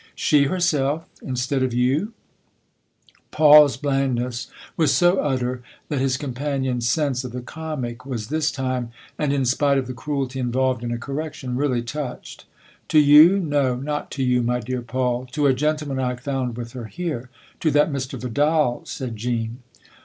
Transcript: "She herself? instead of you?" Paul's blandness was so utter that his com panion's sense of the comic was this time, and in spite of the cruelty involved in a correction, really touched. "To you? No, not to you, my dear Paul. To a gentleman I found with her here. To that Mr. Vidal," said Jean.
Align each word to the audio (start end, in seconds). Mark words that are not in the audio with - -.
"She 0.29 0.45
herself? 0.45 1.05
instead 1.21 1.61
of 1.61 1.75
you?" 1.75 2.13
Paul's 3.39 3.77
blandness 3.77 4.49
was 4.75 4.91
so 4.91 5.19
utter 5.19 5.61
that 5.89 5.99
his 6.01 6.17
com 6.17 6.33
panion's 6.33 6.89
sense 6.89 7.23
of 7.23 7.33
the 7.33 7.41
comic 7.41 8.03
was 8.03 8.29
this 8.29 8.49
time, 8.49 8.89
and 9.19 9.31
in 9.31 9.45
spite 9.45 9.77
of 9.77 9.85
the 9.85 9.93
cruelty 9.93 10.39
involved 10.39 10.83
in 10.83 10.91
a 10.91 10.97
correction, 10.97 11.55
really 11.55 11.83
touched. 11.83 12.45
"To 12.87 12.97
you? 12.97 13.37
No, 13.37 13.75
not 13.75 14.09
to 14.13 14.23
you, 14.23 14.41
my 14.41 14.59
dear 14.59 14.81
Paul. 14.81 15.27
To 15.33 15.45
a 15.45 15.53
gentleman 15.53 15.99
I 15.99 16.15
found 16.15 16.57
with 16.57 16.71
her 16.71 16.85
here. 16.85 17.29
To 17.59 17.69
that 17.69 17.91
Mr. 17.91 18.19
Vidal," 18.19 18.81
said 18.85 19.15
Jean. 19.15 19.59